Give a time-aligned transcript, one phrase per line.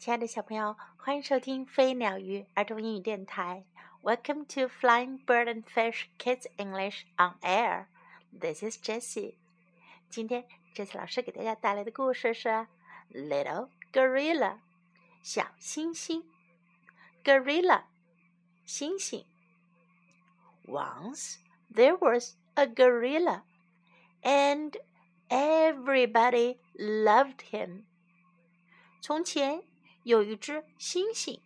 [0.00, 3.66] 亲爱的小朋友，欢迎收听飞鸟鱼儿童英语电台。
[4.02, 7.84] Welcome to Flying Bird and Fish Kids English on Air.
[8.32, 9.34] This is Jessie.
[10.08, 10.46] 今天
[10.94, 12.48] 老师给大家带来的故事是
[13.12, 14.52] 《Little Gorilla》
[15.22, 16.24] 小猩猩。
[17.22, 17.82] Gorilla
[21.70, 23.42] there was a gorilla,
[24.22, 24.80] and
[25.28, 27.82] everybody loved him.
[29.02, 29.62] 从前
[30.03, 31.41] 有一只猩猩，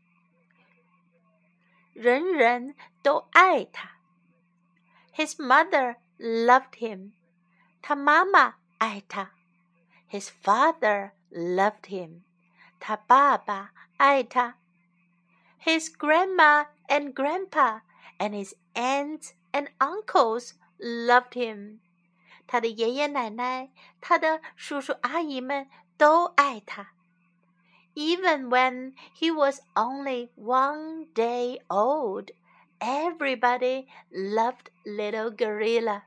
[1.93, 3.97] 人人都爱它。
[5.15, 7.11] His mother loved him，
[7.81, 9.31] 他妈妈爱他。
[10.09, 12.21] His father loved him，
[12.79, 14.57] 他爸爸爱他。
[15.61, 17.81] His grandma and grandpa
[18.17, 21.79] and his aunts and uncles loved him，
[22.47, 26.92] 他的爷爷奶奶、他的叔叔阿姨们都爱他。
[27.94, 32.30] even when he was only one day old,
[32.80, 36.02] everybody loved little gorilla.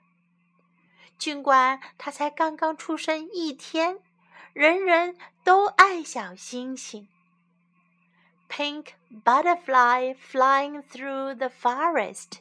[1.17, 3.99] 尽管他才刚刚出生一天，
[4.53, 7.07] 人人都爱小猩猩。
[8.49, 8.93] Pink
[9.23, 12.39] butterfly flying through the forest，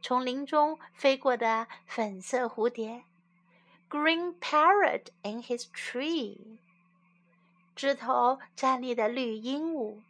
[0.00, 3.04] 从林中飞过的粉色蝴蝶。
[3.88, 6.58] Green parrot in his tree。
[7.76, 10.00] 枝头站立的绿鹦鹉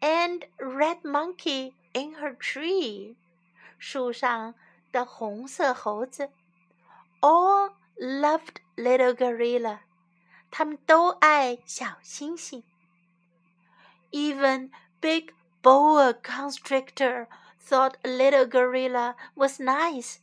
[0.00, 3.14] ，and red monkey in her tree，
[3.78, 4.54] 树上
[4.90, 6.30] 的红色猴子
[7.20, 9.80] ，all loved little gorilla，
[10.50, 12.62] 他们都爱小猩猩
[14.10, 17.26] ，even big boa constrictor
[17.62, 20.16] thought little gorilla was nice。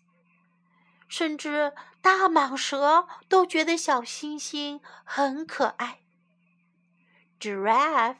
[1.08, 6.03] 甚至大蟒蛇都觉得小猩猩很可爱。
[7.44, 8.16] giraffe,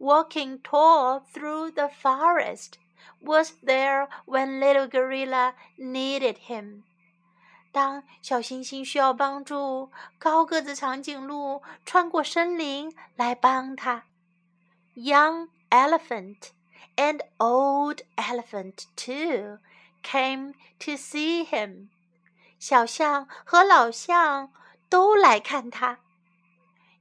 [0.00, 2.78] walking tall through the forest,
[3.20, 6.82] was there when little gorilla needed him.
[7.70, 14.04] 当小猩猩需要帮助，高个子长颈鹿穿过森林来帮他。
[14.96, 16.50] Young elephant
[16.96, 19.58] and old elephant too
[20.02, 21.88] came to see him.
[22.58, 24.52] 小象和老象
[24.88, 25.98] 都来看他。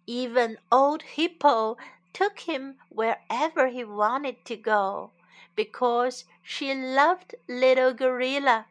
[0.06, 1.78] even old Hippo
[2.14, 5.12] took him wherever he wanted to go
[5.56, 8.66] because she loved little gorilla.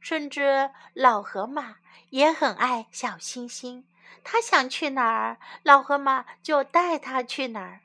[0.00, 1.76] 甚至老河马
[2.10, 3.82] 也很爱小猩猩，
[4.22, 7.80] 它想去哪儿，老河马就带它去哪儿。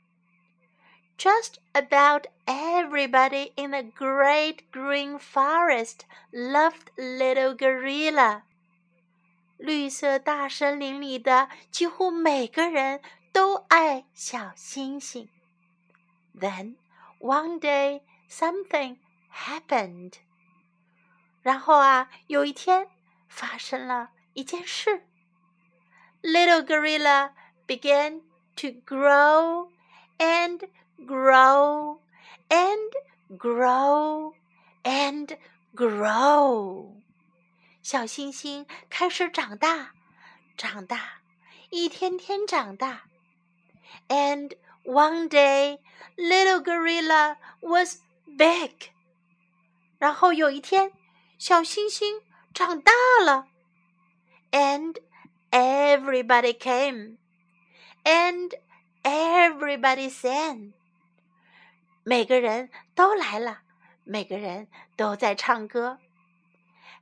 [1.17, 6.01] Just about everybody in the great green forest
[6.31, 8.43] loved little gorilla.
[9.61, 12.99] 绿色大森林里的几乎每个人
[13.31, 15.27] 都爱小猩猩。
[16.35, 16.77] Then
[17.19, 18.97] one day something
[19.31, 20.13] happened.
[21.43, 22.89] 然后啊，有一天
[23.27, 25.05] 发生了一件事。
[26.23, 27.33] Little gorilla
[27.67, 28.21] began
[28.55, 29.69] to grow
[30.17, 31.99] and grow
[32.49, 32.91] and
[33.37, 34.33] grow
[34.83, 35.37] and
[35.75, 37.00] grow.
[37.81, 39.93] 小星星开始长大，
[40.55, 41.21] 长大，
[41.71, 43.03] 一天天长大。
[44.07, 45.79] And one day,
[46.15, 48.91] little gorilla was big.
[49.97, 50.93] 然后有一天，
[51.39, 52.21] 小星星
[52.53, 52.91] 长大
[53.23, 53.47] 了。
[54.51, 55.01] And
[55.49, 57.17] everybody came.
[58.03, 58.51] And
[59.01, 60.73] everybody sang.
[62.03, 63.61] 每个人都来了，
[64.03, 65.97] 每个人都在唱歌。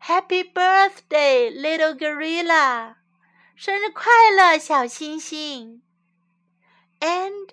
[0.01, 2.95] Happy birthday, little gorilla！
[3.55, 5.83] 生日快乐，小星星
[6.99, 7.49] ！And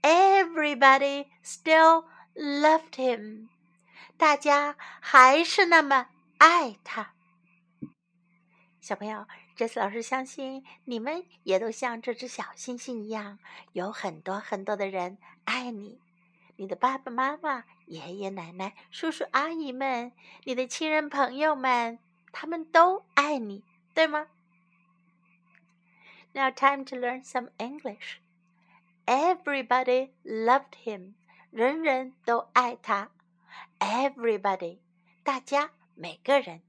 [0.00, 3.48] everybody still loved him。
[4.16, 6.08] 大家还是那么
[6.38, 7.14] 爱他。
[8.80, 13.38] 小朋友，这次老师相信你们也都像这只小星星一样，
[13.72, 16.00] 有很多很多的人爱你。
[16.61, 20.11] 你的爸爸妈妈、爷爷奶奶、叔叔阿姨们，
[20.43, 21.99] 你的亲人朋友们，
[22.31, 23.63] 他们都爱你，
[23.93, 24.27] 对吗？
[26.33, 28.19] Now time to learn some English.
[29.05, 31.13] Everybody loved him.
[31.51, 33.09] 人人都爱他。
[33.79, 34.79] Everybody，
[35.23, 36.61] 大家每个人。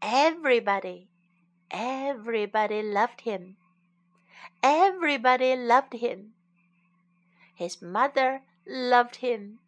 [0.00, 1.08] Everybody,
[1.70, 3.56] everybody loved him.
[4.60, 6.32] Everybody loved him.
[7.56, 9.58] His mother loved him.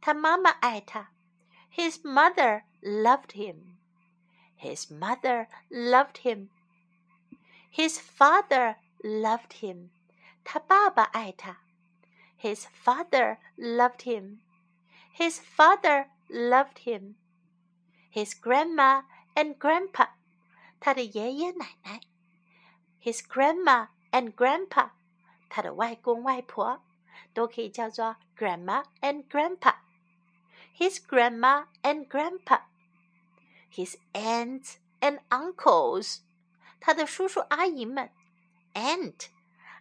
[0.00, 1.10] 他妈妈爱他。
[1.74, 3.76] His mother loved him.
[4.58, 6.48] His mother loved him.
[7.72, 9.90] His father loved him.
[10.44, 11.58] 他爸爸爱他。
[12.40, 14.38] His father loved him.
[15.16, 17.14] His father loved him.
[18.12, 19.04] His grandma
[19.34, 20.08] and grandpa,
[20.80, 22.00] 他的爷爷奶奶。
[23.02, 24.90] His grandma and grandpa，
[25.48, 26.82] 他的外公外婆，
[27.32, 36.18] 都可以叫做 grandma and grandpa。His grandma and grandpa。His aunts and uncles，
[36.80, 38.10] 他的叔叔阿姨们，
[38.74, 39.28] aunt，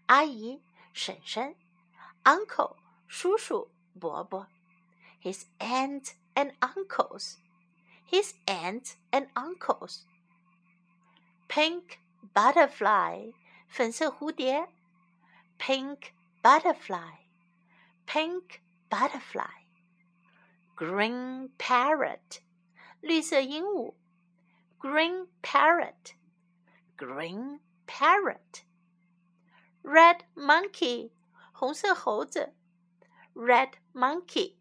[0.08, 0.62] 阿姨、
[0.94, 1.56] 婶婶，
[2.24, 2.76] uncle，
[3.08, 3.70] 叔叔、
[4.00, 4.48] 伯伯。
[5.22, 7.38] His aunts and uncles
[8.06, 10.04] his aunts and uncles.
[11.48, 12.00] Pink
[12.34, 13.34] butterfly,
[13.68, 14.70] 粉色蝴蝶.
[15.58, 16.12] Pink
[16.44, 17.18] butterfly,
[18.10, 19.66] pink butterfly.
[20.76, 22.42] Green parrot,
[23.02, 23.94] 绿色鹦鹉.
[24.80, 26.16] Green parrot,
[26.98, 28.64] green parrot.
[29.82, 31.12] Red monkey,
[31.54, 32.54] 红色猴子.
[33.34, 34.58] Red monkey,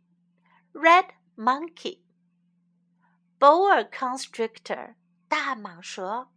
[0.73, 2.01] red monkey
[3.39, 4.95] boa constrictor
[5.29, 6.29] 大蟒蛇，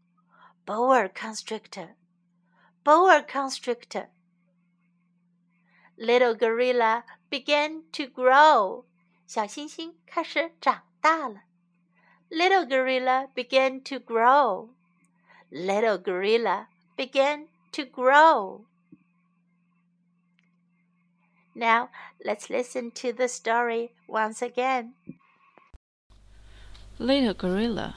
[0.65, 1.95] boa constrictor
[2.83, 4.09] boa constrictor
[6.02, 8.84] little gorilla began to grow.
[9.26, 11.42] 小猩猩开始长大了。
[12.28, 14.70] Little gorilla began to grow.
[15.50, 16.66] Little gorilla
[16.96, 18.64] began to grow.
[21.54, 21.90] Now
[22.24, 24.94] let's listen to the story once again.
[26.98, 27.96] Little gorilla.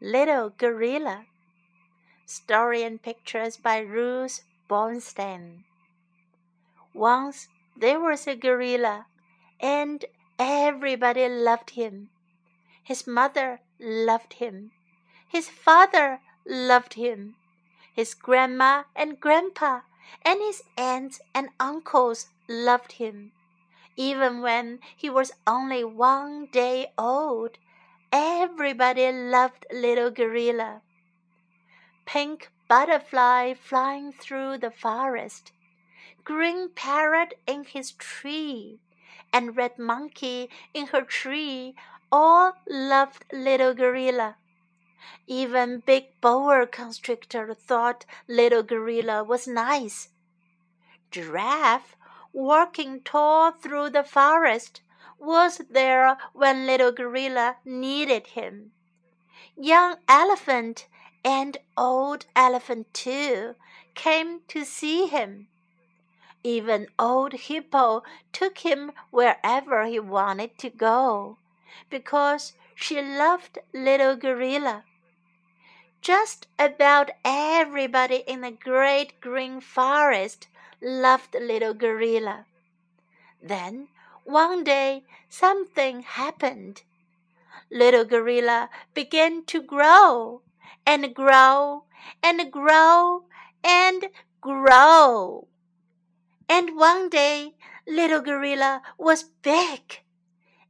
[0.00, 1.26] Little gorilla.
[2.24, 5.64] Story and pictures by Ruth Bornstein.
[6.92, 9.06] Once there was a gorilla,
[9.60, 10.04] and
[10.38, 12.10] everybody loved him.
[12.82, 14.72] His mother loved him.
[15.28, 17.36] His father loved him.
[17.92, 19.80] His grandma and grandpa
[20.24, 23.32] and his aunts and uncles loved him.
[23.96, 27.58] Even when he was only one day old,
[28.12, 30.82] everybody loved little gorilla.
[32.04, 35.52] Pink butterfly flying through the forest,
[36.24, 38.80] green parrot in his tree,
[39.32, 41.74] and red monkey in her tree
[42.10, 44.36] all loved little gorilla.
[45.26, 50.08] Even big boa constrictor thought little gorilla was nice.
[51.10, 51.96] Giraffe
[52.32, 54.82] walking tall through the forest,
[55.18, 58.72] was there when little gorilla needed him.
[59.56, 60.86] Young elephant
[61.26, 63.56] and old elephant too
[63.96, 65.48] came to see him.
[66.44, 71.36] Even old hippo took him wherever he wanted to go,
[71.90, 74.84] because she loved little gorilla.
[76.00, 80.46] Just about everybody in the great green forest
[80.80, 82.46] loved little gorilla.
[83.42, 83.88] Then
[84.22, 86.82] one day something happened.
[87.68, 90.42] Little gorilla began to grow
[90.85, 91.85] and grow
[92.23, 93.25] and grow
[93.63, 94.05] and
[94.41, 95.47] grow.
[96.49, 97.55] And one day
[97.87, 100.01] little gorilla was big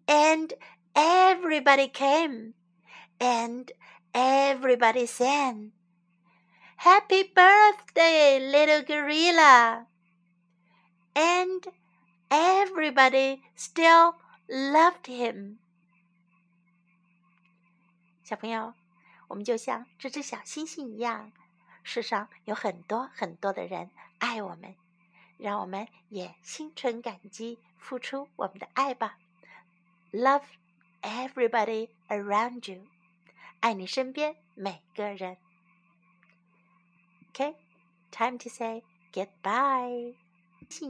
[0.07, 0.53] and
[0.95, 2.53] everybody came
[3.19, 3.71] and
[4.13, 5.71] everybody sang.
[6.77, 9.87] Happy birthday, little gorilla!
[11.15, 11.67] and
[12.29, 14.15] everybody still
[14.49, 15.57] loved him.
[18.23, 18.73] 小朋友，
[19.28, 21.32] 我们就像这只小星星一样，
[21.82, 24.74] 世上有很多很多的人爱我们，
[25.38, 29.18] 让我们也心存感激，付出我们的爱吧。
[30.12, 30.44] Love
[31.02, 32.86] everybody around you，
[33.60, 35.36] 爱你身边每个人。
[37.32, 37.54] Okay,
[38.10, 40.25] time to say goodbye.